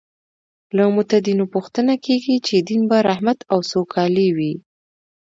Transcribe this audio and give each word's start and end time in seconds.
له 0.75 0.83
متدینو 0.95 1.45
پوښتنه 1.53 1.93
کېږي 2.05 2.35
چې 2.47 2.55
دین 2.67 2.81
به 2.89 2.97
رحمت 3.09 3.39
او 3.51 3.59
سوکالي 3.71 4.29
وي. 4.37 4.53